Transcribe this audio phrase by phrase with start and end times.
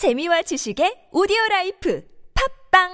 [0.00, 2.02] 재미와 지식의 오디오 라이프
[2.72, 2.88] 팝빵!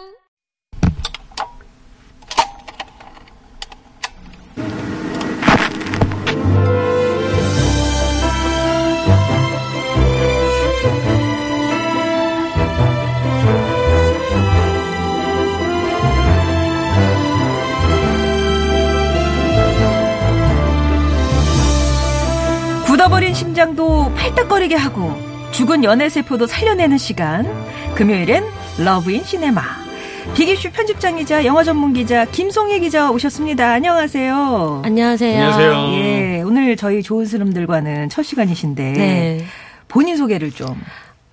[22.84, 25.25] 굳어버린 심장도 팔딱거리게 하고
[25.56, 27.46] 죽은 연애 세포도 살려내는 시간
[27.94, 28.44] 금요일엔
[28.78, 29.62] Love in Cinema
[30.34, 33.72] 빅이슈 편집장이자 영화 전문 기자 김송희 기자 오셨습니다.
[33.72, 34.82] 안녕하세요.
[34.84, 35.32] 안녕하세요.
[35.32, 35.72] 안녕하세요.
[35.94, 39.46] 예, 오늘 저희 좋은 사람들과는 첫 시간이신데 네.
[39.88, 40.78] 본인 소개를 좀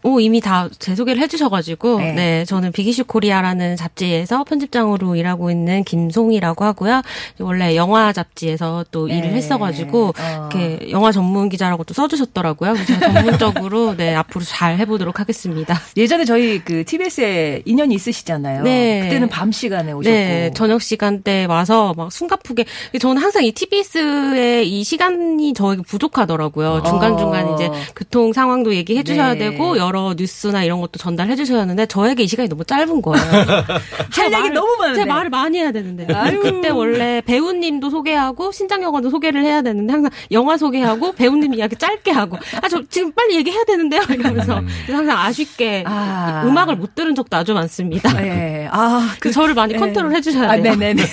[0.03, 2.11] 오, 이미 다 제 소개를 해주셔가지고, 네.
[2.13, 2.45] 네.
[2.45, 7.01] 저는 빅이슈 코리아라는 잡지에서 편집장으로 일하고 있는 김송희라고 하고요.
[7.39, 9.17] 원래 영화 잡지에서 또 네.
[9.17, 10.49] 일을 했어가지고, 어.
[10.51, 12.73] 이렇게 영화 전문 기자라고 또 써주셨더라고요.
[12.73, 15.79] 그래서 전문적으로, 네, 앞으로 잘 해보도록 하겠습니다.
[15.95, 18.63] 예전에 저희 그 TBS에 인연이 있으시잖아요.
[18.63, 19.01] 네.
[19.03, 20.09] 그때는 밤 시간에 오셨고.
[20.13, 22.65] 네, 저녁 시간대 와서 막 숨가쁘게,
[22.99, 26.83] 저는 항상 이 TBS의 이 시간이 저에게 부족하더라고요.
[26.85, 29.33] 중간중간 이제 교통 상황도 얘기해 주셔야 어.
[29.33, 29.39] 네.
[29.39, 33.23] 되고, 여러 뉴스나 이런 것도 전달해 주셔야 하는데, 저에게 이 시간이 너무 짧은 거예요.
[34.11, 35.01] 할 얘기 너무 많은데.
[35.01, 36.07] 제가 말을 많이 해야 되는데.
[36.13, 36.39] 아유.
[36.39, 42.11] 그때 원래 배우님도 소개하고, 신장 영화도 소개를 해야 되는데, 항상 영화 소개하고, 배우님 이야기 짧게
[42.11, 44.01] 하고, 아, 저 지금 빨리 얘기해야 되는데요?
[44.09, 44.61] 이러면서.
[44.85, 46.43] 그래서 항상 아쉽게 아.
[46.45, 48.09] 음악을 못 들은 적도 아주 많습니다.
[48.25, 48.67] 예.
[48.71, 50.75] 아, 그 저를 많이 컨트롤 해주셔야 아, 돼요.
[50.75, 51.03] 네네네.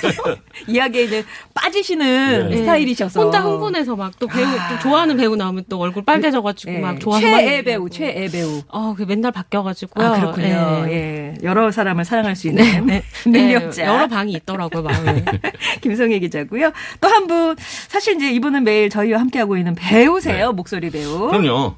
[0.69, 2.57] 이야기에 이제 빠지시는 네.
[2.59, 3.21] 스타일이셔서.
[3.21, 6.79] 혼자 흥분해서 막 또 배우 또 좋아하는 배우 나오면 또 얼굴 빨개져가지고 예.
[6.79, 8.61] 막 좋아서 최애 막 배우, 최애 배우.
[8.73, 10.07] 어, 그 맨날 바뀌어가지고요.
[10.07, 10.85] 아, 그렇군요.
[10.89, 10.93] 예.
[10.93, 11.35] 예.
[11.43, 13.03] 여러 사람을 사랑할 수 있는 네.
[13.27, 13.83] 능력자.
[13.83, 15.25] 네, 여러 방이 있더라고요, 마음에.
[15.81, 16.73] 김성애 기자고요.
[17.01, 17.57] 또 한 분,
[17.89, 20.49] 사실 이제 이분은 매일 저희와 함께하고 있는 배우세요.
[20.49, 20.53] 네.
[20.53, 21.29] 목소리 배우.
[21.29, 21.75] 그럼요.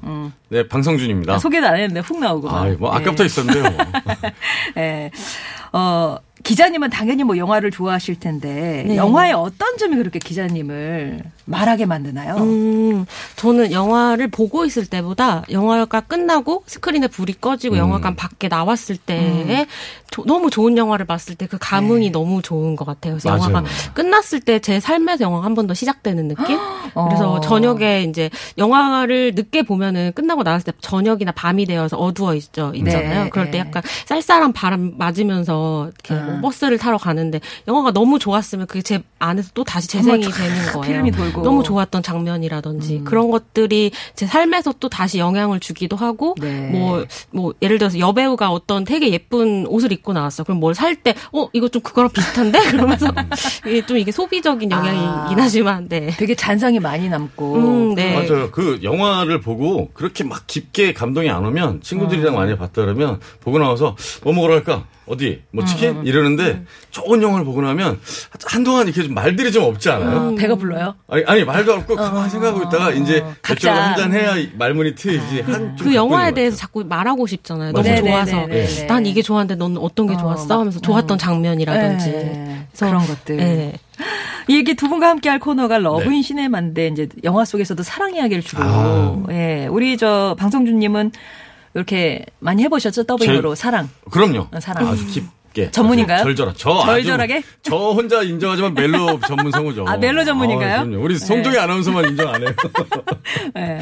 [0.49, 1.33] 네, 방성준입니다.
[1.33, 2.49] 아, 소개도 안 했는데 훅 나오고.
[2.49, 3.63] 아, 뭐 아까부터 있었는데요.
[3.63, 3.77] 뭐.
[4.77, 5.09] 예.
[5.71, 8.97] 어, 기자님은 당연히 뭐 영화를 좋아하실 텐데 네.
[8.97, 12.35] 영화의 어떤 점이 그렇게 기자님을 말하게 만드나요?
[12.37, 13.05] 음,
[13.37, 17.79] 저는 영화를 보고 있을 때보다 영화가 끝나고 스크린에 불이 꺼지고 음.
[17.79, 19.65] 영화관 밖에 나왔을 때에
[20.11, 23.13] 조- 너무 좋은 영화를 봤을 때 그 감흥이 너무 좋은 것 같아요.
[23.13, 23.43] 그래서 맞아요.
[23.43, 26.57] 영화가 끝났을 때 제 삶에서 영화가 한 번 더 시작되는 느낌?
[27.07, 27.39] 그래서 어.
[27.41, 33.23] 저녁에 이제 영화를 늦게 보면은 끝나고 나왔을 때 저녁이나 밤이 되어서 어두워 있죠, 있잖아요.
[33.25, 33.51] 네, 그럴 네.
[33.51, 39.01] 때 약간 쌀쌀한 바람 맞으면서 이렇게 뭐 버스를 타러 가는데 영화가 너무 좋았으면 그게 제
[39.19, 40.81] 안에서 또 다시 재생이 되는 거예요.
[40.81, 41.41] 필름이 돌고.
[41.41, 41.43] 음.
[41.43, 46.69] 너무 좋았던 장면이라든지 그런 것들이 제 삶에서 또 다시 영향을 주기도 하고 네.
[46.71, 50.43] 뭐뭐 예를 들어서 여배우가 어떤 되게 예쁜 옷을 입고 나왔어.
[50.43, 53.07] 그럼 뭘 살 때 어 이거 좀 그거랑 비슷한데 그러면서
[53.67, 55.43] 이게 좀 이게 소비적인 영향이긴 아.
[55.43, 56.07] 하지만 네.
[56.17, 57.55] 되게 잔상이 많이 남고.
[57.55, 58.13] 음, 네.
[58.13, 58.51] 맞아요.
[58.51, 63.95] 그 영화를 보고 그렇게 막 깊게 감동이 안 오면 친구들이랑 많이 봤다 그러면 보고 나와서
[64.23, 64.85] 뭐 먹으러 갈까?
[65.05, 65.41] 어디?
[65.51, 66.05] 뭐 치킨?
[66.05, 67.99] 이 러는데 좋은 영화를 보고 나면
[68.45, 70.29] 한동안 이렇게 좀 말들이 좀 없지 않아요?
[70.29, 70.95] 어, 배가 불러요?
[71.07, 73.73] 아니, 아니 말도 없고 가만히 생각하고 있다가 이제 맥주를.
[73.73, 77.71] 한잔 해야 이 말문이 트이지 한그 영화에 대해서 자꾸 말하고 싶잖아요.
[77.71, 78.01] 너무 맞아요.
[78.03, 78.85] 좋아서 네네네네.
[78.85, 80.47] 난 이게 좋았는데 넌 어떤 게 어, 좋았어?
[80.47, 83.37] 막, 하면서 좋았던 장면이라든지 네, 그래서 그런 것들.
[83.37, 83.73] 네.
[84.47, 88.61] 이 얘기 두 분과 함께 할 코너가 러브인 시네마인데 이제 영화 속에서도 사랑 이야기를 주로
[88.63, 89.23] 아.
[89.29, 89.67] 예.
[89.69, 91.11] 우리 저 방성준 님은
[91.75, 93.03] 이렇게 많이 해 보셨죠?
[93.03, 93.89] 더빙으로 사랑.
[94.11, 94.47] 그럼요.
[94.51, 94.87] 어, 사랑.
[94.87, 95.23] 아주 깊
[95.53, 95.71] 게.
[95.71, 96.23] 전문인가요?
[96.23, 96.53] 절절하.
[96.57, 97.43] 저 절절하게?
[97.61, 99.85] 저 혼자 인정하지만 멜로 전문 성우죠.
[99.87, 100.79] 아, 멜로 전문인가요?
[100.79, 100.83] 아.
[100.83, 102.51] 우리 송정희 아나운서만 인정 안 해요.
[103.57, 103.61] 예.
[103.61, 103.79] 네.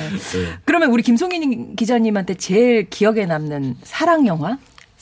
[0.66, 4.58] 그러면 우리 김송희 기자님한테 제일 기억에 남는 사랑 영화?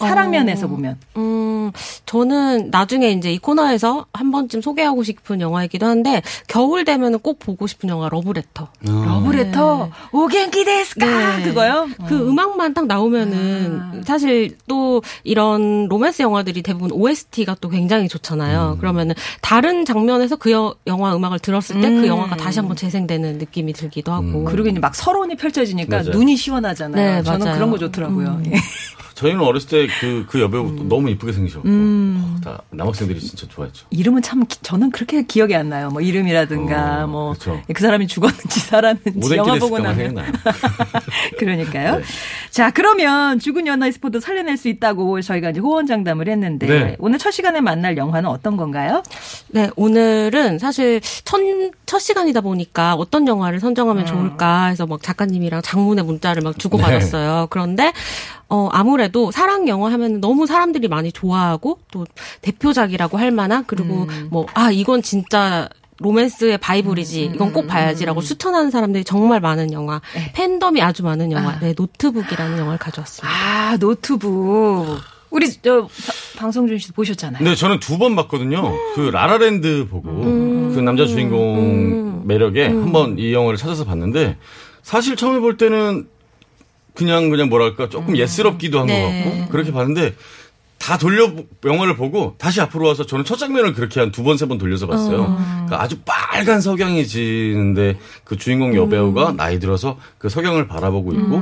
[0.07, 0.69] 사랑 면에서 어.
[0.69, 0.97] 보면.
[1.17, 1.71] 음,
[2.05, 7.67] 저는 나중에 이제 이 코너에서 한 번쯤 소개하고 싶은 영화이기도 한데, 겨울 되면은 꼭 보고
[7.67, 8.69] 싶은 영화, 러브레터.
[8.83, 11.43] 러브레터 오겐키 데스까 네.
[11.43, 11.87] 그거요?
[12.07, 18.77] 그 음악만 딱 나오면은, 사실 또 이런 로맨스 영화들이 대부분 OST가 또 굉장히 좋잖아요.
[18.79, 24.11] 그러면은 다른 장면에서 그 여- 영화 음악을 들었을 때그 영화가 다시 한번 재생되는 느낌이 들기도
[24.11, 24.45] 하고.
[24.45, 26.11] 그리고 이제 막 서론이 펼쳐지니까 맞아요.
[26.11, 27.15] 눈이 시원하잖아요.
[27.17, 27.55] 네, 저는 맞아요.
[27.55, 28.41] 그런 거 좋더라고요.
[29.19, 29.21] 예.
[29.21, 32.37] 저희는 어렸을 때 그 그 여배우 너무 이쁘게 생기셨고 음.
[32.37, 33.85] 어, 다 남학생들이 진짜 좋아했죠.
[33.89, 35.89] 이름은 참 기- 저는 그렇게 기억이 안 나요.
[35.89, 37.63] 뭐 이름이라든가 어, 뭐그 그렇죠.
[37.79, 40.15] 사람이 죽었는지 살았는지 영화 끼 보고 나면.
[41.37, 41.97] 그러니까요.
[41.97, 42.03] 네.
[42.51, 46.95] 자 그러면 죽은 연하의 스포도 살려낼 수 있다고 저희가 이제 호언 장담을 했는데 네.
[46.99, 49.03] 오늘 첫 시간에 만날 영화는 어떤 건가요?
[49.49, 51.39] 네, 오늘은 사실 첫,
[51.85, 57.47] 첫 시간이다 보니까 어떤 영화를 선정하면 좋을까 해서 막 작가님이랑 장문의 문자를 막 주고받았어요.
[57.49, 57.91] 그런데,
[58.49, 62.05] 어, 아무래도 사랑 영화 하면 너무 사람들이 많이 좋아하고 또
[62.41, 65.69] 대표작이라고 할 만한 그리고 뭐, 아, 이건 진짜
[65.99, 70.31] 로맨스의 바이블이지 이건 꼭 봐야지라고 추천하는 사람들이 정말 많은 영화 네.
[70.33, 73.27] 팬덤이 아주 많은 영화 네 노트북이라는 영화를 가져왔습니다.
[73.29, 74.97] 아, 노트북.
[75.29, 75.89] 우리 저 바-
[76.39, 77.37] 방송준 씨도 보셨잖아요.
[77.43, 78.73] 근데 저는 두 번 봤거든요.
[78.95, 84.37] 그 라라랜드 보고 그 남자 주인공 매력에 한번 이 영화를 찾아서 봤는데
[84.81, 86.07] 사실 처음에 볼 때는
[86.99, 89.23] 그냥 그냥 뭐랄까 조금 예스럽기도 한것 네.
[89.39, 90.15] 같고 그렇게 봤는데
[90.77, 91.29] 다 돌려
[91.65, 95.37] 영화를 보고 다시 앞으로 와서 저는 첫 장면을 그렇게 한 두 번 세번 돌려서 봤어요.
[95.65, 101.41] 그러니까 아주 빨간 석양이 지는데 그 주인공 여배우가 나이 들어서 그 석양을 바라보고 있고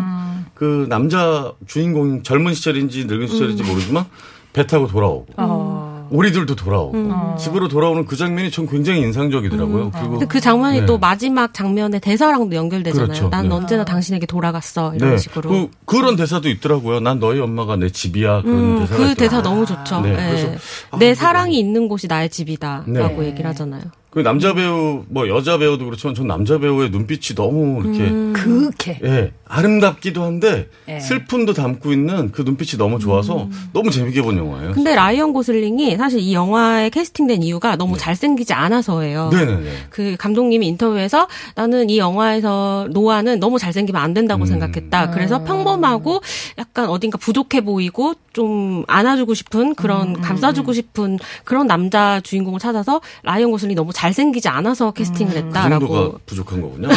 [0.56, 4.06] 그 남자 주인공 젊은 시절인지 늙은 시절인지 모르지만
[4.54, 5.77] 배 타고 돌아오고 어.
[6.10, 9.92] 오리들도 돌아오고 집으로 돌아오는 그 장면이 전 굉장히 인상적이더라고요.
[9.92, 10.86] 그리고 근데 그 장면이 네.
[10.86, 13.08] 또 마지막 장면의 대사랑도 연결되잖아요.
[13.08, 13.30] 그렇죠.
[13.30, 13.56] 난 네.
[13.56, 15.50] 언제나 당신에게 돌아갔어 이런 네, 식으로.
[15.50, 17.00] 그, 그런 대사도 있더라고요.
[17.00, 18.42] 난 너희 엄마가 내 집이야.
[18.42, 19.16] 그런 음, 대사가 그 있더라고요.
[19.16, 20.02] 대사 너무 좋죠.
[20.02, 20.16] 네, 네.
[20.16, 20.48] 그래서,
[20.92, 23.28] 아, 내 사랑이 있는 곳이 나의 집이다라고 네.
[23.28, 23.84] 얘기를 하잖아요.
[24.10, 28.34] 그 남자 배우 뭐 여자 배우도 그렇지만 전 남자 배우의 눈빛이 너무 이렇게 음.
[28.34, 29.00] 그렇게.
[29.04, 31.00] 예 아름답기도 한데 예.
[31.00, 34.70] 슬픔도 담고 있는 그 눈빛이 너무 좋아서 너무 재밌게 본 영화예요.
[34.70, 34.74] 음.
[34.74, 39.30] 근데 라이언 고슬링이 사실 이 영화에 캐스팅된 이유가 너무 잘생기지 않아서예요.
[39.32, 39.46] 네.
[39.46, 39.72] 네네네.
[39.90, 44.46] 그 감독님이 인터뷰에서 나는 이 영화에서 노아는 너무 잘생기면 안 된다고 음.
[44.46, 45.12] 생각했다.
[45.12, 46.22] 그래서 평범하고
[46.58, 53.02] 약간 어딘가 부족해 보이고 좀 안아주고 싶은 그런 음, 감싸주고 싶은 그런 남자 주인공을 찾아서
[53.24, 55.88] 라이언 고슬링이 너무 잘생기지 않아서 캐스팅을 그 했다라고.
[55.88, 56.88] 정도가 부족한 거군요.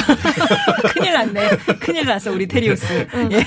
[0.92, 1.48] 큰일 났네.
[1.80, 2.84] 큰일 났어, 우리 테리우스.
[3.30, 3.46] 예.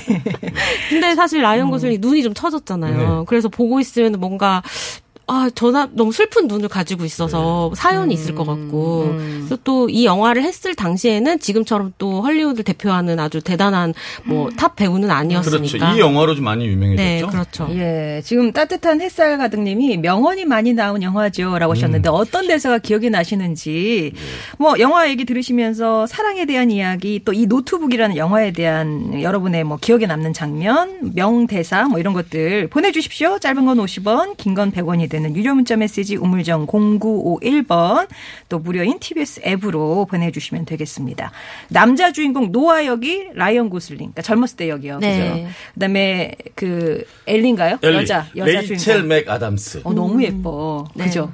[0.88, 3.18] 근데 사실 라이언 고슬링 눈이 좀 처졌잖아요.
[3.20, 3.24] 네.
[3.28, 4.60] 그래서 보고 있으면 뭔가
[5.26, 7.80] 아, 쟤는 너무 슬픈 눈을 가지고 있어서 네.
[7.80, 9.14] 사연이 있을 것 같고.
[9.16, 13.94] 그래서 또 이 영화를 했을 당시에는 지금처럼 또 헐리우드를 대표하는 아주 대단한
[14.24, 15.18] 뭐 탑 배우는 그렇죠.
[15.18, 15.94] 아니었으니까.
[15.94, 17.02] 이 영화로 좀 많이 유명해졌죠.
[17.02, 17.68] 네, 그렇죠.
[17.72, 22.14] 예, 지금 따뜻한 햇살 가득님이 명언이 많이 나온 영화죠라고 하셨는데 음.
[22.14, 24.12] 어떤 대사가 기억이 나시는지
[24.58, 30.06] 뭐 영화 얘기 들으시면서 사랑에 대한 이야기 또 이 노트북이라는 영화에 대한 여러분의 뭐 기억에
[30.06, 33.38] 남는 장면, 명대사 뭐 이런 것들 보내주십시오.
[33.40, 38.08] 짧은 건 50원, 긴 건 100원이 되는 유료 문자 메시지 우물정 0951번
[38.48, 41.30] 또 무료인 TBS 앱으로 보내주시면 되겠습니다.
[41.68, 44.98] 남자 주인공 노아 역이 라이언 고슬링, 그러니까 젊었을 때 역이요.
[44.98, 45.18] 네.
[45.18, 45.48] 그죠?
[45.74, 47.78] 그다음에 그 앨리인가요?
[47.80, 49.08] 앨리, 여자 여자 레이첼 주인공.
[49.08, 49.82] 맥 아담스.
[49.84, 50.88] 어 너무 예뻐.
[50.94, 51.04] 네.
[51.04, 51.32] 그죠?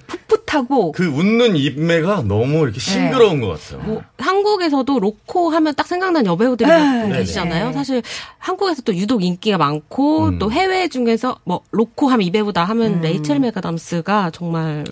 [0.50, 3.86] 풋풋하고 그 웃는 입매가 너무 이렇게 싱그러운 것 같아요.
[3.86, 7.68] 뭐 한국에서도 로코 하면 딱 생각나는 여배우들이 몇분 네, 계시잖아요.
[7.68, 7.72] 네.
[7.72, 8.02] 사실
[8.38, 10.38] 한국에서 또 유독 인기가 많고 음.
[10.38, 14.84] 또 해외 중에서 뭐 로코 하면 이 배우다 하면 레이첼 맥아담스가 정말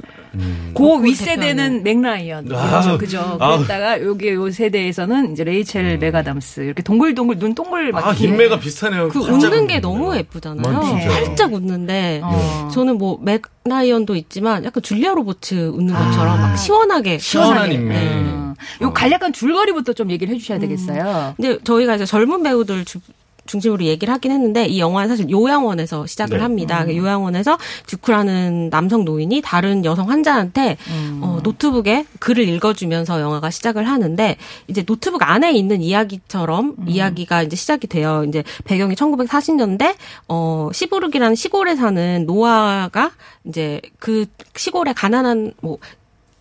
[0.75, 2.53] 고 로코를 윗세대는 멕 라이언.
[2.53, 3.37] 아, 그죠, 그죠.
[3.41, 3.57] 아.
[3.57, 6.61] 그랬다가 여기 요 세대에서는 이제 레이첼 맥아담스.
[6.61, 8.25] 이렇게 동글동글 눈 동글 막 아, 이렇게.
[8.29, 9.09] 입매가 비슷하네요.
[9.09, 9.81] 그 웃는 게.
[9.81, 10.77] 너무 예쁘잖아요.
[10.77, 11.11] 아, 진짜요?
[11.25, 12.69] 살짝 웃는데 어.
[12.73, 17.97] 저는 뭐 멕 라이언도 있지만 약간 줄리아 로버츠 웃는 것처럼 막 시원하게 시원한 입매.
[18.25, 18.55] 어.
[18.83, 21.35] 요 간략한 줄거리부터 좀 얘기를 해주셔야 되겠어요.
[21.37, 22.99] 근데 저희가 이제 젊은 배우들 주-
[23.49, 26.43] 중심으로 얘기를 하긴 했는데 이 영화는 사실 요양원에서 시작을 네.
[26.43, 26.85] 합니다.
[26.85, 30.77] 그 요양원에서 듀크라는 남성 노인이 다른 여성 환자한테
[31.21, 34.37] 어, 노트북에 글을 읽어주면서 영화가 시작을 하는데
[34.69, 38.25] 이제 노트북 안에 있는 이야기처럼 이야기가 이제 시작이 돼요.
[38.29, 39.97] 이제 배경이 1940년대
[40.29, 43.11] 어 시브룩이라는 시골에 사는 노아가
[43.44, 45.79] 이제 그 시골에 가난한 뭐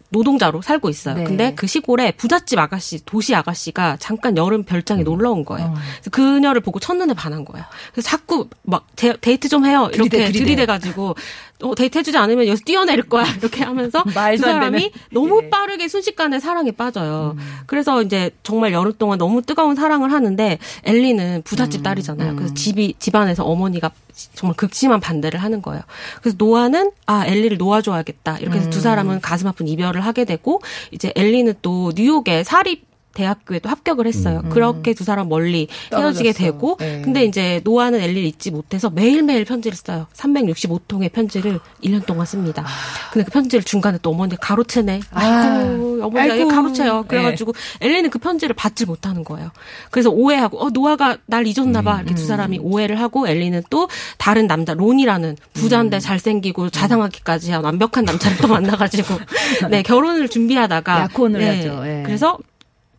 [0.09, 1.15] 노동자로 살고 있어요.
[1.15, 1.23] 네.
[1.23, 5.67] 근데 그 시골에 부잣집 아가씨, 도시 아가씨가 잠깐 여름 별장에 놀러 온 거예요.
[5.67, 5.73] 어.
[5.73, 7.65] 그래서 그녀를 보고 첫눈에 반한 거예요.
[7.91, 9.89] 그래서 자꾸 막 데, 데이트 좀 해요.
[9.93, 10.45] 이렇게 들이대, 들이대.
[10.45, 11.15] 들이대 가지고
[11.63, 13.25] 어, 데이트 해주지 않으면 여기서 뛰어내릴 거야.
[13.37, 14.91] 이렇게 하면서 두 사람이.
[15.11, 15.49] 너무 예.
[15.49, 17.35] 빠르게 순식간에 사랑에 빠져요.
[17.37, 17.43] 음.
[17.65, 21.41] 그래서 이제 정말 여름 동안 너무 뜨거운 사랑을 하는데 엘리는 음.
[21.43, 22.35] 부잣집 딸이잖아요.
[22.35, 23.91] 그래서 집이 집안에서 어머니가
[24.33, 25.81] 정말 극심한 반대를 하는 거예요.
[26.21, 28.37] 그래서 노아는 아 엘리를 놓아줘야겠다.
[28.37, 28.81] 이렇게 해서 두 음.
[28.81, 30.61] 사람은 가슴 아픈 이별을 하게 되고
[30.91, 32.85] 이제 엘리는 또 뉴욕에 사립
[33.17, 34.43] 대학교에도 합격을 했어요.
[34.49, 36.33] 그렇게 두 사람 멀리 헤어지게 음.
[36.33, 36.33] 떨어졌어.
[36.33, 37.01] 되고, 네.
[37.03, 40.05] 근데 이제 노아는 엘리를 잊지 못해서 매일매일 편지를 써요.
[40.13, 42.63] 365통의 편지를 1년 동안 씁니다.
[43.11, 45.01] 근데 그 편지를 중간에 또 어머니가 가로채네.
[45.11, 46.47] 아이고, 어머니가 아이고.
[46.49, 47.05] 가로채요.
[47.07, 49.49] 그래가지고 엘리는 그 편지를 받질 못하는 거예요.
[49.89, 51.97] 그래서 오해하고, 어, 노아가 날 잊었나 봐.
[51.97, 58.05] 이렇게 두 사람이 오해를 하고 엘리는 또 다른 남자, 론이라는 부자인데 잘생기고 자상하기까지 한 완벽한
[58.05, 59.15] 남자를 또 만나가지고,
[59.71, 61.01] 네, 결혼을 준비하다가.
[61.01, 61.81] 약혼을 네, 하죠.
[61.87, 62.03] 예.
[62.05, 62.37] 그래서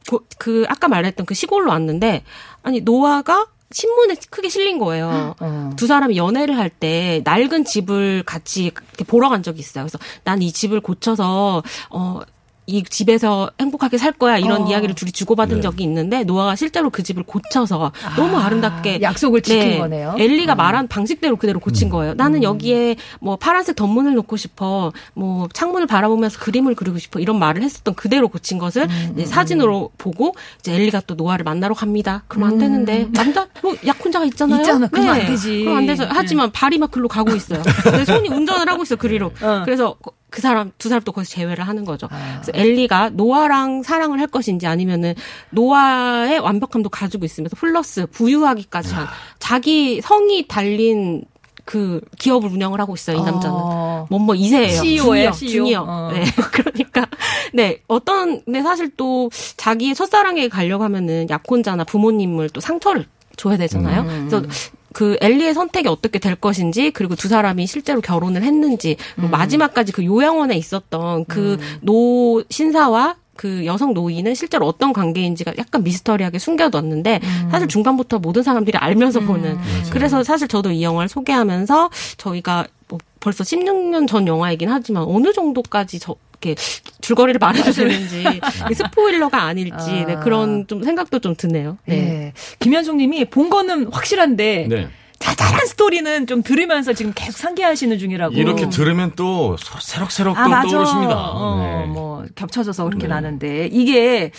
[0.09, 2.25] 그, 그 아까 말했던 그 시골로 왔는데
[2.63, 5.35] 아니 노아가 신문에 크게 실린 거예요.
[5.39, 5.71] 어.
[5.77, 8.73] 두 사람이 연애를 할 때 낡은 집을 같이
[9.07, 9.85] 보러 간 적이 있어요.
[9.85, 12.21] 그래서 난 이 집을 고쳐서 어
[12.69, 14.69] 이 집에서 행복하게 살 거야 이런 어.
[14.69, 15.61] 이야기를 둘이 주고받은 네.
[15.63, 20.13] 적이 있는데 노아가 실제로 그 집을 고쳐서 너무 아름답게 약속을 지킨 거네요.
[20.17, 20.21] 음.
[20.21, 22.13] 엘리가 말한 방식대로 그대로 고친 거예요.
[22.13, 27.63] 나는 여기에 뭐 파란색 덧문을 놓고 싶어, 뭐 창문을 바라보면서 그림을 그리고 싶어 이런 말을
[27.63, 32.25] 했었던 그대로 고친 것을 음, 이제 사진으로 보고 이제 엘리가 또 노아를 만나러 갑니다.
[32.29, 34.57] 그럼 안 되는데 남자 뭐 약혼자가 있잖아요.
[34.57, 34.59] 음.
[34.59, 34.63] 네.
[34.63, 34.89] 있잖아.
[34.89, 35.65] 그러면 안 되지.
[35.65, 36.07] 그럼 안 되죠.
[36.07, 37.63] 하지만 발이 막 글로 가고 있어요.
[37.83, 39.33] 근데 손이 운전을 하고 있어 그리로.
[39.41, 39.63] 어.
[39.65, 39.97] 그래서
[40.31, 42.07] 그 사람 두 사람 또 거기서 제외를 하는 거죠.
[42.11, 42.41] 아.
[42.43, 45.15] 그래서 엘리가 노아랑 사랑을 할 것인지 아니면은
[45.51, 49.07] 노아의 완벽함도 가지고 있으면서 플러스 부유하기까지 한
[49.39, 51.25] 자기 성이 달린
[51.65, 53.19] 그 기업을 운영을 하고 있어요.
[53.19, 53.55] 이 남자는.
[53.55, 54.07] 어.
[54.09, 54.81] 뭐뭐 이세예요.
[54.81, 55.51] CEO 예요, 주니어, CEO.
[55.51, 55.85] 주니어.
[55.87, 56.11] 어.
[56.13, 56.25] 네.
[56.51, 57.07] 그러니까
[57.53, 63.05] 네 어떤 근데 사실 또 자기의 첫사랑에 가려고 하면은 약혼자나 부모님을 또 상처를
[63.37, 64.01] 줘야 되잖아요.
[64.01, 64.29] 음.
[64.31, 64.47] 그래서
[64.93, 69.31] 그 엘리의 선택이 어떻게 될 것인지 그리고 두 사람이 실제로 결혼을 했는지 음.
[69.31, 76.39] 마지막까지 그 요양원에 있었던 그 노 신사와 그 여성 노인은 실제로 어떤 관계인지가 약간 미스터리하게
[76.41, 77.49] 숨겨뒀는데 음.
[77.51, 79.59] 사실 중간부터 모든 사람들이 알면서 보는
[79.93, 85.99] 그래서 사실 저도 이 영화를 소개하면서 저희가 뭐 벌써 16년 전 영화이긴 하지만 어느 정도까지
[86.01, 86.55] 저 이렇게
[87.01, 88.21] 줄거리를 말해도 되는지
[88.65, 90.21] 이게 스포일러가 아닐지 네, 아.
[90.21, 91.79] 그런 좀 생각도 좀 드네요.
[91.87, 91.97] 네.
[91.97, 92.33] 네.
[92.61, 94.89] 김현숙 님이 본 거는 확실한데 네.
[95.19, 98.35] 자잘한 스토리는 좀 들으면서 지금 계속 상기하시는 중이라고.
[98.37, 100.69] 이렇게 들으면 또 소- 새록새록 아, 또 맞아.
[100.69, 101.17] 떠오르십니다.
[101.33, 101.87] 어, 네.
[101.93, 103.15] 뭐 겹쳐져서 그렇게 네.
[103.15, 104.31] 나는데 이게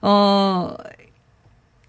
[0.00, 0.74] 어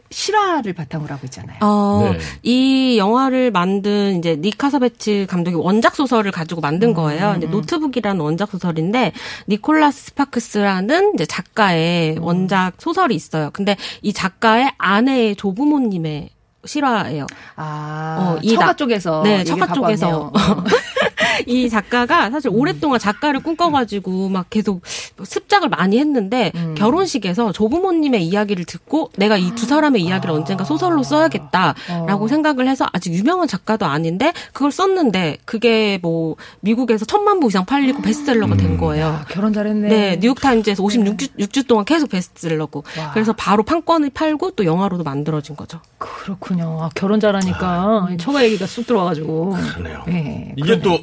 [0.10, 1.58] 실화를 바탕으로 하고 있잖아요.
[1.62, 2.20] 어, 네.
[2.44, 7.36] 이 영화를 만든 이제 닉 카사베츠 감독이 원작 소설을 가지고 만든 거예요.
[7.38, 9.12] 이제 노트북이라는 원작 소설인데
[9.48, 13.50] 니콜라스 스파크스라는 이제 작가의 원작 소설이 있어요.
[13.54, 16.30] 근데 이 작가의 아내의 조부모님의
[16.66, 17.28] 실화예요.
[17.56, 20.32] 아, 어, 이 처가 나- 쪽에서 네, 처가 쪽에서.
[21.46, 24.82] 이 작가가 사실 오랫동안 작가를 꿈꿔가지고 막 계속
[25.24, 26.74] 습작을 많이 했는데 음.
[26.76, 32.28] 결혼식에서 조부모님의 이야기를 듣고 내가 이 두 사람의 이야기를 언젠가 소설로 써야겠다라고 어.
[32.28, 38.02] 생각을 해서 아직 유명한 작가도 아닌데 그걸 썼는데 그게 뭐 미국에서 천만 부 이상 팔리고
[38.02, 39.08] 베스트셀러가 된 거예요.
[39.08, 39.88] 아, 결혼 잘했네.
[39.88, 42.84] 네, 뉴욕타임즈에서 56주 6주 동안 계속 베스트셀러고.
[43.00, 43.12] 와.
[43.14, 45.82] 그래서 바로 판권을 팔고 또 영화로도 만들어진 거죠.
[45.98, 46.80] 그렇군요.
[46.84, 49.56] 아, 결혼 잘하니까 처가 얘기가 쑥 들어와가지고.
[49.76, 50.04] 그러네요.
[50.08, 51.00] 네, 이게 또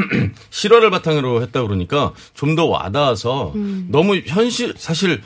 [0.50, 3.88] 실화를 바탕으로 했다 그러니까 좀 더 와닿아서 음.
[3.90, 5.22] 너무 현실 사실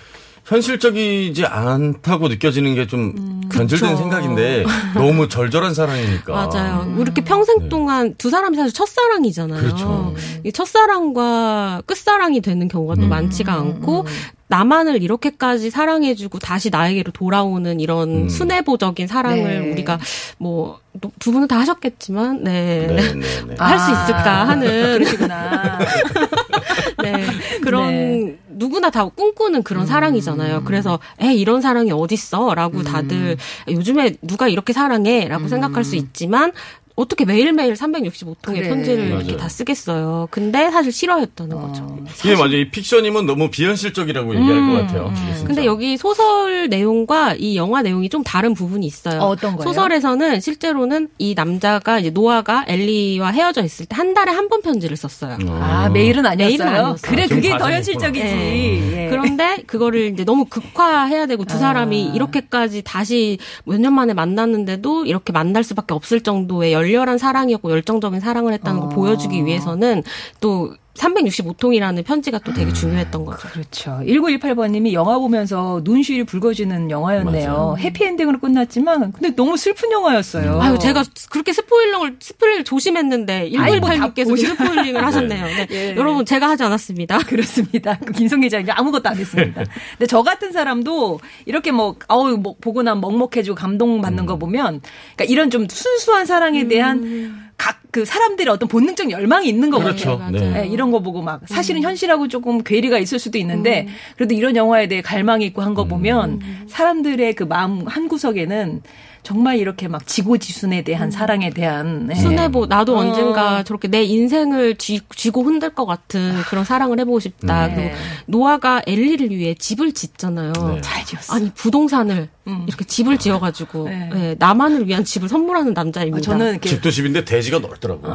[0.47, 4.03] 현실적이지 않다고 느껴지는 게좀 변질된 그쵸.
[4.03, 6.33] 생각인데 너무 절절한 사랑이니까.
[6.33, 6.97] 맞아요.
[7.00, 7.69] 이렇게 평생 네.
[7.69, 9.61] 동안 두 사람이 사실 첫사랑이잖아요.
[9.61, 10.15] 그렇죠.
[10.45, 14.07] 이 첫사랑과 끝사랑이 되는 경우가 또 많지가 않고
[14.49, 18.29] 나만을 이렇게까지 사랑해주고 다시 나에게로 돌아오는 이런 음.
[18.29, 19.73] 순애보적인 사랑을 네.
[19.73, 19.99] 우리가
[20.38, 20.79] 뭐
[21.19, 22.87] 두 분은 다 하셨겠지만 네.
[22.87, 23.55] 네, 네, 네.
[23.59, 25.79] 할수 있을까 아, 하는 그러시구나.
[27.12, 27.26] 네.
[27.62, 28.22] 그런 네.
[28.22, 28.38] 음.
[28.48, 30.62] 누구나 다 꿈꾸는 그런 사랑이잖아요.
[30.64, 33.36] 그래서 에 이런 사랑이 어딨어라고 다들
[33.68, 36.52] 요즘에 누가 이렇게 사랑해라고 생각할 수 있지만
[36.97, 38.69] 어떻게 매일매일 365통의 그래.
[38.69, 39.37] 편지를 이렇게 맞아요.
[39.37, 40.29] 다 쓰겠어요.
[40.31, 41.99] 근데 사실 싫어했다는 거죠.
[42.25, 42.57] 이게 맞아요.
[42.57, 45.12] 이 픽션이면 너무 비현실적이라고 얘기할 것 같아요.
[45.15, 45.45] 음.
[45.47, 49.21] 근데 여기 소설 내용과 이 영화 내용이 좀 다른 부분이 있어요.
[49.21, 49.62] 어, 어떤 거예요?
[49.69, 54.97] 소설에서는 실제로는 이 남자가 이제 노아가 엘리와 헤어져 있을 때 한 달에 한 번 편지를
[54.97, 55.38] 썼어요.
[55.49, 56.47] 아, 매일은 아니었어요.
[56.49, 57.11] 매일은 아니었어요.
[57.11, 58.25] 그래, 아, 그게 더 현실적이지.
[58.25, 59.05] 네.
[59.05, 59.09] 예.
[59.11, 62.15] 그런데 그거를 이제 너무 극화해야 되고 두 사람이 아.
[62.15, 68.21] 이렇게까지 다시 몇 년 만에 만났는데도 이렇게 만날 수밖에 없을 정도의 열 렬한 사랑이었고 열정적인
[68.21, 68.95] 사랑을 했다는 걸 어.
[68.95, 70.02] 보여주기 위해서는
[70.40, 73.49] 또 365통이라는 편지가 또 되게 중요했던 거죠.
[73.49, 74.00] 그렇죠.
[74.03, 77.49] 1918번님이 영화 보면서 눈시울이 붉어지는 영화였네요.
[77.49, 77.76] 맞아요.
[77.79, 80.61] 해피엔딩으로 끝났지만, 근데 너무 슬픈 영화였어요.
[80.61, 84.47] 아유, 제가 그렇게 스포일러를, 스포일 조심했는데, 아이, 뭐다 1986께서 보죠.
[84.47, 85.47] 스포일링을 하셨네요.
[85.47, 85.67] 네.
[85.71, 85.97] 예.
[85.97, 87.19] 여러분, 제가 하지 않았습니다.
[87.26, 87.99] 그렇습니다.
[87.99, 89.65] 그 김성 기자님 아무것도 안 했습니다.
[89.93, 94.26] 근데 저 같은 사람도 이렇게 뭐, 아우, 뭐, 보고 나면 먹먹해지고 감동받는 음.
[94.26, 94.81] 거 보면,
[95.15, 100.20] 그러니까 이런 좀 순수한 사랑에 대한 각 그 사람들의 어떤 본능적 열망이 있는 거 그렇죠.
[100.30, 100.64] 네.
[100.64, 101.46] 예, 이런 거 보고 막 음.
[101.46, 105.84] 사실은 현실하고 조금 괴리가 있을 수도 있는데 그래도 이런 영화에 대해 갈망이 있고 한 거
[105.84, 106.66] 보면 음.
[106.68, 108.82] 사람들의 그 마음 한 구석에는
[109.26, 112.14] 정말 이렇게 막 지고지순에 대한 사랑에 대한 예.
[112.16, 112.23] 음.
[112.23, 113.00] 순애보, 나도 어.
[113.00, 117.66] 언젠가 저렇게 내 인생을 쥐, 쥐고 흔들 것 같은 그런 사랑을 해보고 싶다.
[117.66, 117.75] 네.
[117.75, 117.95] 그리고
[118.26, 120.52] 노아가 엘리를 위해 집을 짓잖아요.
[120.52, 120.80] 네.
[120.80, 121.35] 잘 지었어.
[121.35, 122.28] 아니, 부동산을
[122.68, 124.11] 이렇게 집을 지어가지고, 네.
[124.14, 126.21] 예, 나만을 위한 집을 선물하는 남자입니다.
[126.21, 128.14] 저는 이렇게 집도 집인데 대지가 넓더라고요.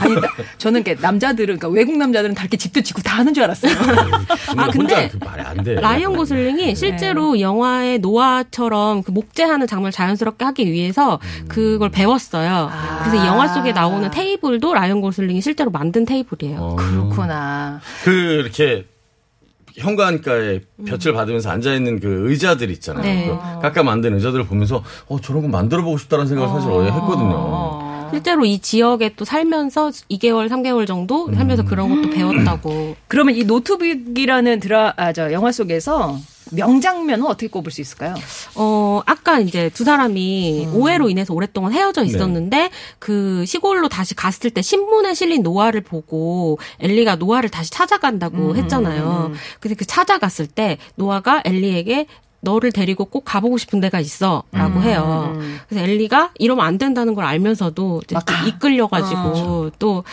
[0.00, 0.22] 아니 나-
[0.58, 3.72] 저는 이렇게 남자들은 그러니까 외국 남자들은 다 이렇게 집도 짓고 다 하는 줄 알았어요.
[4.56, 5.74] 아, 근데 그 말이 안 돼.
[5.76, 12.70] 라이언 고슬링이 실제로 영화의 노아처럼 그 목재하는 장면을 자연스럽게 하기 위해서 그걸 배웠어요.
[13.04, 16.58] 그래서 이 영화 속에 나오는 테이블도 라이언 고슬링이 실제로 만든 테이블이에요.
[16.60, 16.76] 어.
[16.76, 17.80] 그렇구나.
[18.04, 18.86] 그 이렇게
[19.76, 23.02] 현관가에 볕을 받으면서 앉아 있는 그 의자들 있잖아요.
[23.02, 23.26] 네.
[23.28, 28.08] 그 깎아 만든 의자들을 보면서 어 저런 거 만들어 보고 싶다는 생각을 사실 어제 했거든요.
[28.10, 32.96] 실제로 이 지역에 또 살면서 2개월, 3개월 정도 살면서 그런 것도 배웠다고.
[33.06, 36.16] 그러면 이 노트북이라는 드라 아 저 영화 속에서
[36.52, 38.14] 명장면은 어떻게 꼽을 수 있을까요?
[38.54, 44.62] 어, 아까 이제 두 사람이 오해로 인해서 오랫동안 헤어져 있었는데 그 시골로 다시 갔을 때
[44.62, 49.32] 신문에 실린 노아를 보고 엘리가 노아를 다시 찾아간다고 했잖아요.
[49.60, 52.06] 근데 그 찾아갔을 때 노아가 엘리에게
[52.40, 54.44] 너를 데리고 꼭 가보고 싶은 데가 있어.
[54.52, 55.36] 라고 해요.
[55.68, 58.14] 그래서 엘리가 이러면 안 된다는 걸 알면서도 이제.
[58.46, 60.04] 이끌려가지고 또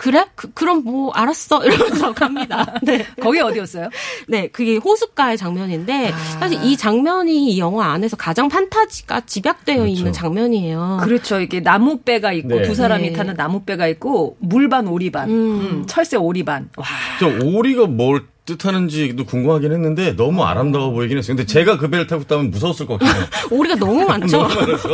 [0.00, 0.24] 그래?
[0.34, 1.60] 그, 그럼 뭐, 알았어.
[1.62, 2.74] 이러면서 갑니다.
[2.82, 3.04] 네.
[3.20, 3.90] 거기 어디였어요?
[4.28, 6.16] 네, 그게 호숫가의 장면인데 아.
[6.40, 11.00] 사실 이 장면이 이 영화 안에서 가장 판타지가 집약되어 있는 장면이에요.
[11.02, 11.38] 그렇죠.
[11.38, 12.62] 이게 나무배가 있고 네.
[12.62, 13.12] 두 사람이 네.
[13.12, 16.70] 타는 나무배가 있고 물반 오리반, 음, 철새 오리반.
[16.78, 16.86] 와.
[17.18, 21.36] 저 오리가 뭘 뜻하는지도 궁금하긴 했는데 너무 아름다워 보이긴 했어요.
[21.36, 23.24] 근데 제가 그 배를 타고 있다면 무서웠을 것 같아요.
[23.50, 24.48] 오리가 너무 많죠.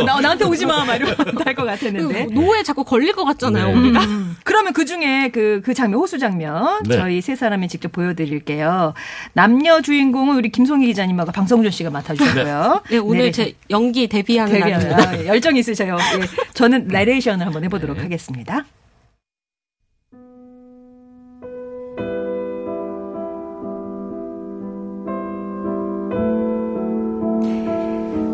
[0.05, 2.26] 나, 나한테 오지 마, 막 이러면 할것 같았는데.
[2.26, 3.75] 그리고 노에 자꾸 걸릴 것 같잖아요, 네.
[3.75, 4.00] 우리가.
[4.45, 6.97] 그러면 그 중에 그, 그 장면, 호수 장면, 네.
[6.97, 8.95] 저희 세 사람이 직접 보여드릴게요.
[9.33, 12.83] 남녀 주인공은 우리 김송희 기자님하고 방성준 씨가 맡아주셨고요.
[12.91, 15.11] 네, 오늘 내레이션- 제 연기 데뷔하는 데뷔하는 날입니다.
[15.23, 15.97] 아, 열정 있으셔요.
[16.21, 16.26] 예.
[16.55, 18.65] 저는 나레이션을 한번 해보도록 하겠습니다.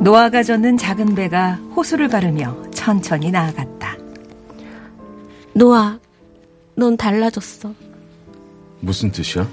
[0.02, 3.96] 노아가 젓는 작은 배가 호수를 가르며 천천히 나아갔다.
[5.54, 5.96] 노아,
[6.74, 7.72] 넌 달라졌어.
[8.80, 9.48] 무슨 뜻이야?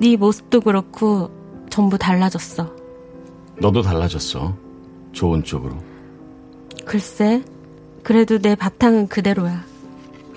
[0.00, 1.30] 네 모습도 그렇고
[1.70, 2.74] 전부 달라졌어.
[3.60, 4.56] 너도 달라졌어.
[5.12, 5.76] 좋은 쪽으로.
[6.84, 7.44] 글쎄,
[8.02, 9.64] 그래도 내 바탕은 그대로야.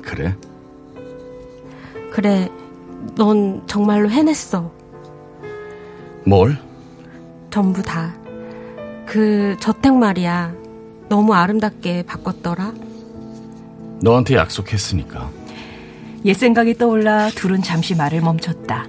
[0.03, 0.35] 그래?
[2.11, 2.47] 그래,
[3.15, 4.71] 넌 정말로 해냈어.
[6.27, 6.59] 뭘?
[7.49, 8.20] 전부 다.
[9.11, 10.53] 그 저택 말이야.
[11.09, 12.71] 너무 아름답게 바꿨더라.
[14.01, 15.29] 너한테 약속했으니까.
[16.23, 18.87] 옛 생각이 떠올라 둘은 잠시 말을 멈췄다.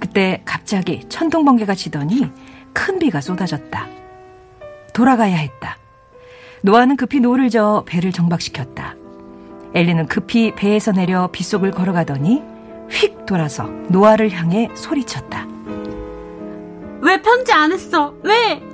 [0.00, 2.30] 그때 갑자기 천둥 번개가 치더니
[2.72, 3.86] 큰 비가 쏟아졌다.
[4.94, 5.76] 돌아가야 했다.
[6.62, 8.94] 노아는 급히 노를 저어 배를 정박시켰다.
[9.74, 12.42] 엘리는 급히 배에서 내려 빗속을 걸어가더니
[12.90, 15.46] 휙 돌아서 노아를 향해 소리쳤다.
[17.02, 18.14] 왜 편지 안 했어?
[18.22, 18.73] 왜?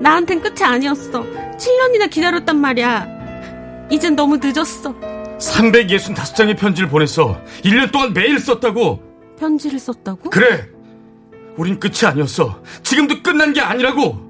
[0.00, 1.22] 나한텐 끝이 아니었어.
[1.56, 3.88] 7년이나 기다렸단 말이야.
[3.90, 4.94] 이젠 너무 늦었어.
[5.38, 7.40] 365장의 편지를 보냈어.
[7.64, 9.02] 1년 동안 매일 썼다고.
[9.38, 10.30] 편지를 썼다고?
[10.30, 10.68] 그래.
[11.56, 12.62] 우린 끝이 아니었어.
[12.82, 14.28] 지금도 끝난 게 아니라고.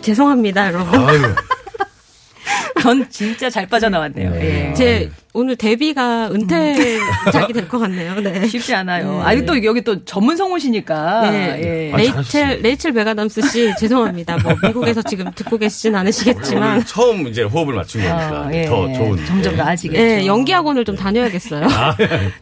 [0.00, 1.00] 죄송합니다, 여러분.
[2.80, 4.32] 전 진짜 잘 빠져나왔네요.
[4.36, 4.74] 예.
[4.74, 8.16] 제 오늘 데뷔가 은퇴작이 될 것 같네요.
[8.20, 8.46] 네.
[8.48, 9.22] 쉽지 않아요.
[9.24, 11.30] 아, 또 여기 또 전문 성우시니까.
[11.30, 11.60] 네.
[11.62, 11.92] 예.
[11.92, 12.60] 아, 레이첼.
[12.62, 14.38] 레이첼 맥아담스 씨, 죄송합니다.
[14.38, 16.84] 뭐, 미국에서 지금 듣고 계시진 않으시겠지만.
[16.84, 18.64] 처음 이제 호흡을 맞춘 거니까 어, 예.
[18.64, 19.24] 더 좋은.
[19.26, 19.56] 점점 예.
[19.56, 20.02] 나아지겠죠.
[20.02, 21.68] 네, 연기 학원을 좀 다녀야겠어요.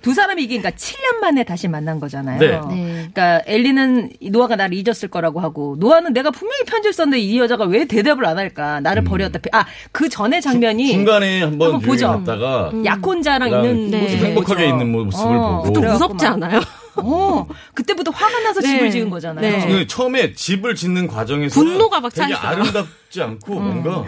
[0.00, 2.38] 두 사람이 이게 그러니까 7년 만에 다시 만난 거잖아요.
[2.38, 2.58] 네.
[2.74, 3.08] 네.
[3.12, 7.84] 그러니까 엘리는 노아가 나를 잊었을 거라고 하고 노아는 내가 분명히 편지를 썼는데 이 여자가 왜
[7.84, 8.80] 대답을 안 할까?
[8.80, 9.40] 나를 버렸다.
[9.52, 12.08] 아, 그 전에 장면이 중 간에 한번 한번 보죠.
[12.08, 14.02] 갔다가 약혼자랑 있는 네.
[14.02, 14.68] 모습을 행복하게.
[14.68, 15.64] 있는 모습을 어, 보고.
[15.64, 16.60] 좀 그래갖고 무섭지 막, 않아요?
[16.96, 18.68] 어, 그때부터 화가 나서 네.
[18.68, 19.40] 집을 지은 거잖아요.
[19.40, 19.66] 네.
[19.66, 22.48] 그 처음에 집을 짓는 과정에서 분노가 막 되게 차있어요.
[22.48, 24.04] 아름답지 않고 뭔가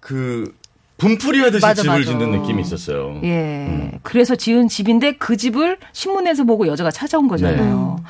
[0.00, 0.54] 그
[0.96, 2.10] 분풀이 하듯이 맞아, 집을 맞아.
[2.10, 3.20] 짓는 느낌이 있었어요.
[3.24, 3.90] 예.
[4.02, 7.96] 그래서 지은 집인데 그 집을 신문에서 보고 여자가 찾아온 거잖아요.
[7.98, 8.04] 네.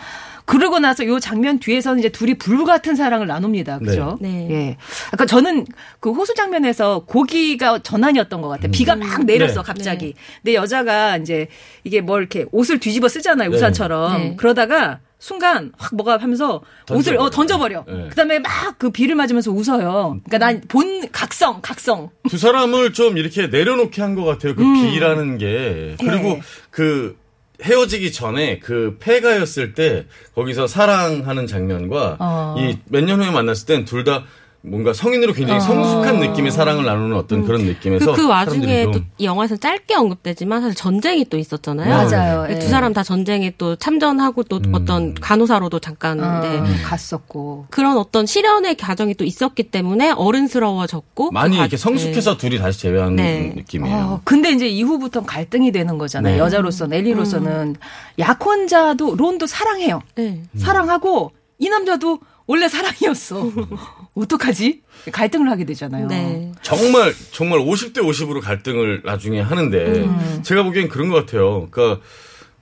[0.46, 3.78] 그러고 나서 요 장면 뒤에서는 이제 둘이 불 같은 사랑을 나눕니다.
[3.78, 4.18] 그죠?
[4.20, 4.48] 네.
[4.50, 4.76] 예.
[5.10, 5.64] 아까 저는
[6.00, 8.70] 그 호수 장면에서 고기가 전환이었던 것 같아요.
[8.70, 9.66] 비가 막 내렸어, 네.
[9.66, 10.14] 갑자기.
[10.42, 11.48] 근데 여자가 이제
[11.84, 13.56] 이게 뭘 이렇게 옷을 뒤집어 쓰잖아요, 네.
[13.56, 14.18] 우산처럼.
[14.18, 14.34] 네.
[14.36, 17.84] 그러다가 순간 확 뭐가 하면서 옷을 어, 던져버려.
[17.88, 18.08] 네.
[18.10, 20.18] 그다음에 막 그 비를 맞으면서 웃어요.
[20.26, 22.10] 그러니까 난 본 각성, 각성.
[22.28, 24.54] 두 사람을 좀 이렇게 내려놓게 한 것 같아요.
[24.54, 25.96] 그 비라는 게.
[25.98, 26.40] 그리고 네.
[26.70, 27.16] 그
[27.62, 32.56] 헤어지기 전에 그 폐가였을 때 거기서 사랑하는 장면과 어.
[32.58, 34.24] 이몇 년 후에 만났을 땐 둘 다
[34.66, 39.56] 뭔가 성인으로 굉장히 성숙한 느낌의 사랑을 나누는 어떤 그런 느낌에서 그, 그 와중에 또좀이 영화에서
[39.56, 41.88] 짧게 언급되지만 사실 전쟁이 또 있었잖아요.
[42.10, 42.46] 맞아요.
[42.48, 42.58] 예.
[42.58, 46.24] 두 사람 다 전쟁에 또 참전하고 또 어떤 간호사로도 잠깐 네.
[46.58, 47.66] 어, 갔었고.
[47.68, 52.80] 그런 어떤 실현의 과정이 또 있었기 때문에 어른스러워졌고 많이 그 과- 이렇게 성숙해서 둘이 다시
[52.80, 53.52] 재회하는 네.
[53.56, 53.96] 느낌이에요.
[53.96, 56.36] 어, 근데 이제 이후부터 갈등이 되는 거잖아요.
[56.36, 56.38] 네.
[56.40, 57.76] 여자로서는 엘리로서는
[58.18, 60.00] 약혼자도 론도 사랑해요.
[60.14, 60.42] 네.
[60.56, 63.50] 사랑하고 이 남자도 원래 사랑이었어.
[64.14, 64.82] 어떡하지?
[65.12, 66.06] 갈등을 하게 되잖아요.
[66.08, 66.52] 네.
[66.62, 70.08] 정말 정말 50대 50으로 갈등을 나중에 하는데
[70.42, 71.68] 제가 보기엔 그런 것 같아요.
[71.70, 72.02] 그러니까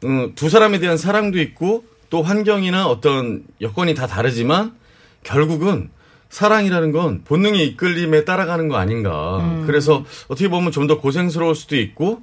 [0.05, 4.75] 음, 두 사람에 대한 사랑도 있고 또 환경이나 어떤 여건이 다 다르지만
[5.25, 5.91] 결국은
[6.31, 9.63] 사랑이라는 건 본능의 이끌림에 따라가는 거 아닌가.
[9.67, 12.23] 그래서 어떻게 보면 좀 더 고생스러울 수도 있고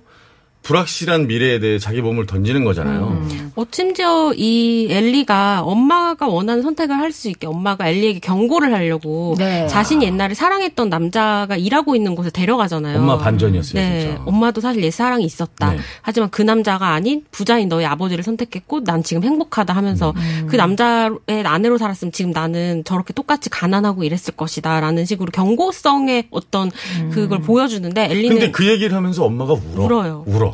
[0.62, 3.26] 불확실한 미래에 대해 자기 몸을 던지는 거잖아요.
[3.56, 9.66] 어, 심지어 이 엘리가 엄마가 원하는 선택을 할 수 있게 엄마가 엘리에게 경고를 하려고 네.
[9.68, 13.00] 자신이 옛날에 사랑했던 남자가 일하고 있는 곳에 데려가잖아요.
[13.00, 14.22] 엄마 반전이었어요, 네, 진짜.
[14.26, 15.72] 엄마도 사실 옛 사랑이 있었다.
[15.72, 15.80] 네.
[16.04, 20.14] 하지만 그 남자가 아닌 부자인 너의 아버지를 선택했고 난 지금 행복하다 하면서
[20.48, 26.70] 그 남자의 아내로 살았으면 지금 나는 저렇게 똑같이 가난하고 이랬을 것이다라는 식으로 경고성의 어떤
[27.12, 29.84] 그걸 보여주는데 엘리는 근데 그 얘기를 하면서 엄마가 울어.
[29.86, 30.24] 울어요.
[30.28, 30.49] 울어.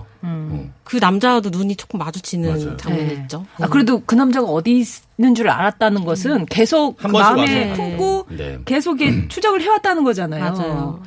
[0.86, 2.78] 그 남자와도 눈이 조금 마주치는 맞아요.
[2.78, 3.22] 장면이 네.
[3.24, 3.46] 있죠.
[3.60, 4.86] 아, 그래도 그 남자가 어디
[5.18, 7.74] 있는 줄 알았다는 것은 계속 한그 번씩 마음에.
[7.74, 8.60] 품고 네.
[8.66, 10.44] 계속 이렇게 추적을 해왔다는 거잖아요.
[10.54, 11.02] 맞아요.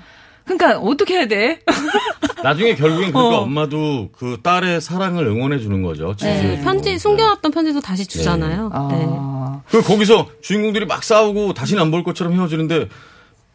[0.44, 1.60] 그러니까 어떻게 해야 돼?
[2.42, 3.42] 나중에 결국엔 그러니까 어.
[3.42, 6.14] 엄마도 그 딸의 사랑을 응원해 주는 거죠.
[6.20, 6.98] 네, 편지.
[6.98, 8.62] 숨겨놨던 편지도 다시 주잖아요.
[8.90, 9.06] 네.
[9.08, 12.88] 아, 그 거기서 주인공들이 막 싸우고 다시는 안 볼 것처럼 헤어지는데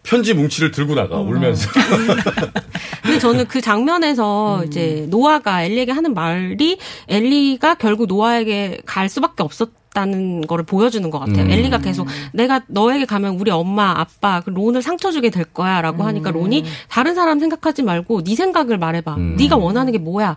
[0.03, 1.69] 편지 뭉치를 들고 나가 울면서.
[3.01, 9.71] 근데 저는 그 장면에서 이제 노아가 엘리에게 하는 말이 엘리가 결국 노아에게 갈 수밖에 없었
[9.93, 11.45] 다는 거를 보여주는 것 같아요.
[11.45, 11.51] 음.
[11.51, 16.31] 엘리가 계속 내가 너에게 가면 우리 엄마, 아빠, 그 론을 상처 주게 될 거야라고 하니까
[16.31, 19.15] 론이 다른 사람 생각하지 말고 네 생각을 말해봐.
[19.15, 19.35] 음.
[19.37, 20.35] 네가 원하는 게 뭐야?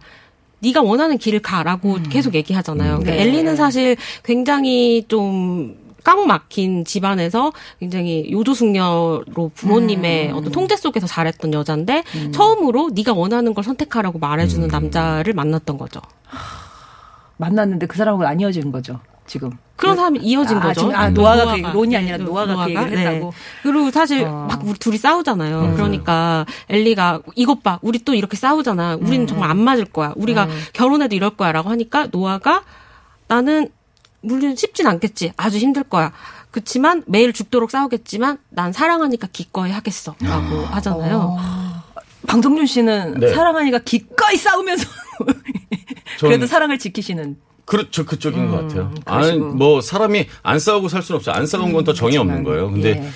[0.61, 2.99] 네가 원하는 길을 가라고 계속 얘기하잖아요.
[2.99, 3.23] 그러니까 네.
[3.23, 12.05] 엘리는 사실 굉장히 좀 꽉 막힌 집안에서 굉장히 요조숙녀로 부모님의 어떤 통제 속에서 자랐던 여잔데
[12.33, 16.01] 처음으로 네가 원하는 걸 선택하라고 말해주는 남자를 만났던 거죠.
[17.39, 19.01] 만났는데 그 사람하고 안 이어지는 거죠.
[19.27, 19.51] 지금.
[19.75, 20.93] 그런 사람이 이어진 아, 거죠.
[20.95, 21.15] 아, 음.
[21.15, 23.33] 노아가 그 얘기- 론이 아니라 네, 노아가 그 얘기를 했다고?
[23.65, 24.47] 그리고 사실 어.
[24.49, 25.73] 막 우리 둘이 싸우잖아요.
[25.75, 28.95] 그러니까 엘리가 이것 봐, 우리 또 이렇게 싸우잖아.
[29.01, 29.27] 우리는 음.
[29.27, 30.13] 정말 안 맞을 거야.
[30.15, 32.63] 우리가 결혼해도 이럴 거야라고 하니까 노아가
[33.27, 33.71] 나는
[34.21, 35.33] 물론 쉽진 않겠지.
[35.37, 36.13] 아주 힘들 거야.
[36.51, 41.37] 그렇지만 매일 죽도록 싸우겠지만 난 사랑하니까 기꺼이 하겠어라고 하잖아요.
[42.27, 43.33] 방정준 씨는 네.
[43.35, 44.89] 사랑하니까 기꺼이 싸우면서
[46.19, 47.37] 전- 그래도 사랑을 지키시는.
[47.67, 48.93] 그렇죠, 그쪽인 것 같아요.
[49.07, 49.47] 아니, 그러시고.
[49.55, 51.35] 뭐, 사람이 안 싸우고 살 수는 없어요.
[51.35, 52.71] 안 싸운 건 더 정이 없는 거예요.
[52.71, 53.09] 근데 예.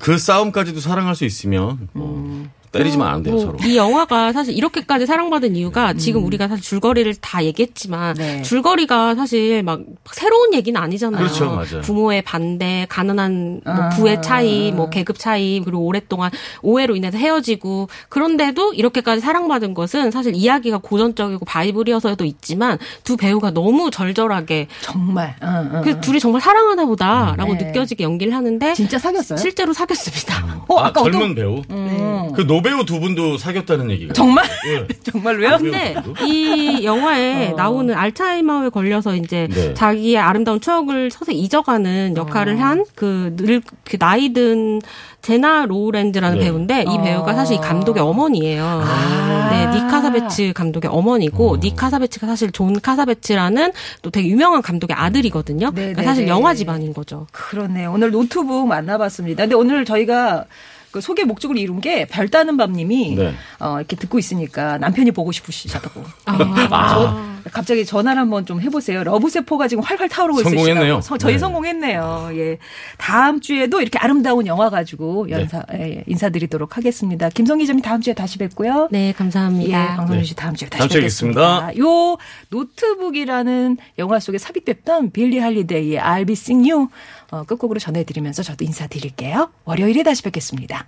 [0.00, 3.58] 그 싸움까지도 사랑할 수 있으면, 뭐, 때리지만 안 돼요, 뭐, 서로.
[3.64, 8.40] 이 영화가 사실 이렇게까지 사랑받은 이유가 지금 우리가 사실 줄거리를 다 얘기했지만 네.
[8.42, 9.80] 줄거리가 사실 막
[10.10, 11.22] 새로운 얘기는 아니잖아요.
[11.22, 11.82] 그렇죠, 맞아요.
[11.82, 13.88] 부모의 반대, 가난한 뭐 아.
[13.90, 16.30] 부의 차이, 뭐 계급 차이, 그리고 오랫동안
[16.62, 23.90] 오해로 인해서 헤어지고 그런데도 이렇게까지 사랑받은 것은 사실 이야기가 고전적이고 바이블이어서도 있지만 두 배우가 너무
[23.90, 25.36] 절절하게 정말.
[25.42, 25.82] 응, 응.
[25.82, 27.66] 그 둘이 정말 사랑하나 보다라고 네.
[27.66, 29.36] 느껴지게 연기를 하는데 진짜 사귀었어요?
[29.36, 30.64] 실제로 사귀었습니다.
[30.68, 31.62] 어, 아, 아까 어떤- 젊은 배우?
[31.70, 32.32] 음.
[32.34, 34.12] 그 노 배우 두 분도 사귀었다는 얘기가.
[34.12, 34.44] 정말?
[34.66, 34.86] 예.
[35.10, 35.58] 정말로요?
[35.58, 35.94] 근데
[36.24, 37.56] 이 영화에 어.
[37.56, 39.74] 나오는 알츠하이머에 걸려서 이제 네.
[39.74, 42.58] 자기의 아름다운 추억을 서서히 잊어가는 역할을 어.
[42.58, 44.80] 한 그 늙- 그 나이 든
[45.22, 46.44] 지나 롤랜즈라는 네.
[46.44, 47.02] 배우인데 이 어.
[47.02, 48.64] 배우가 사실 이 감독의 어머니예요.
[48.64, 49.48] 아.
[49.50, 53.72] 네, 닉 카사베츠 감독의 어머니고 닉 카사베츠가 사실 존 카사베츠라는
[54.02, 55.66] 또 되게 유명한 감독의 아들이거든요.
[55.70, 56.30] 네, 그러니까 네, 사실 네.
[56.30, 57.26] 영화 집안인 거죠.
[57.32, 57.86] 그렇네.
[57.86, 59.44] 오늘 노트북 만나봤습니다.
[59.44, 60.44] 근데 오늘 저희가
[60.92, 63.34] 그 소개 목적을 이룬 게 별다는 밤님이 네.
[63.58, 66.04] 어, 이렇게 듣고 있으니까 남편이 보고 싶으시다고.
[66.26, 67.41] 아.
[67.50, 69.02] 갑자기 전화를 한번 좀 해보세요.
[69.04, 70.42] 러브세포가 지금 활활 타오르고.
[70.42, 71.00] 성공했네요.
[71.00, 71.38] 서- 저희 네.
[71.38, 72.30] 성공했네요.
[72.34, 72.58] 예.
[72.98, 75.32] 다음 주에도 이렇게 아름다운 영화 가지고 네.
[75.32, 77.28] 연사, 예, 인사드리도록 하겠습니다.
[77.30, 78.88] 김성희 점이 다음 주에 다시 뵙고요.
[78.90, 79.96] 네, 예, 감사합니다.
[79.96, 81.66] 방송윤 씨 다음 주에 다시 다음 뵙겠습니다.
[81.66, 81.78] 뵙겠습니다.
[81.84, 82.16] 요
[82.50, 86.88] 노트북이라는 영화 속에 삽입됐던 빌리 할리데이의 I'll Be Seeing You
[87.30, 89.50] 어, 끝곡으로 전해드리면서 저도 인사드릴게요.
[89.64, 90.86] 월요일에 다시 뵙겠습니다.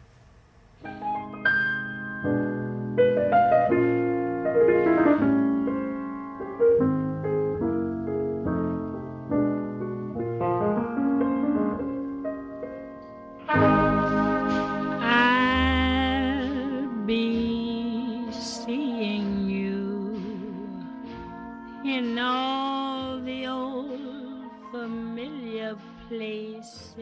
[26.16, 26.94] place.